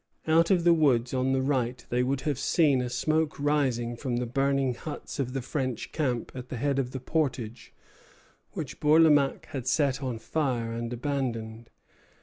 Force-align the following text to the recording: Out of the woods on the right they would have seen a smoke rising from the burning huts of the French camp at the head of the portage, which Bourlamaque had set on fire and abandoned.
Out 0.25 0.49
of 0.49 0.63
the 0.63 0.73
woods 0.73 1.13
on 1.13 1.31
the 1.31 1.43
right 1.43 1.85
they 1.89 2.01
would 2.01 2.21
have 2.21 2.39
seen 2.39 2.81
a 2.81 2.89
smoke 2.89 3.39
rising 3.39 3.95
from 3.95 4.15
the 4.15 4.25
burning 4.25 4.73
huts 4.73 5.19
of 5.19 5.33
the 5.33 5.43
French 5.43 5.91
camp 5.91 6.31
at 6.33 6.49
the 6.49 6.57
head 6.57 6.79
of 6.79 6.89
the 6.89 6.99
portage, 6.99 7.71
which 8.53 8.79
Bourlamaque 8.79 9.45
had 9.51 9.67
set 9.67 10.01
on 10.01 10.17
fire 10.17 10.71
and 10.73 10.91
abandoned. 10.91 11.69